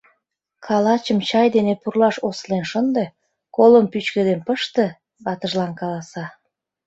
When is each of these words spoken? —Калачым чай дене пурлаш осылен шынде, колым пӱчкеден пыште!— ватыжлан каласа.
—Калачым 0.65 1.19
чай 1.29 1.47
дене 1.55 1.73
пурлаш 1.81 2.15
осылен 2.27 2.63
шынде, 2.71 3.05
колым 3.55 3.85
пӱчкеден 3.91 4.39
пыште!— 4.47 4.85
ватыжлан 5.23 5.71
каласа. 5.79 6.25